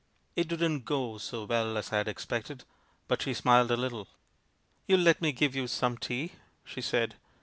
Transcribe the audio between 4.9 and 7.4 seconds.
let me give you some tea?' she said.